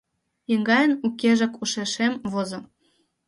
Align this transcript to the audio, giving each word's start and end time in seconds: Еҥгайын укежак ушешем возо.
Еҥгайын 0.53 0.93
укежак 1.05 1.53
ушешем 1.61 2.13
возо. 2.31 2.59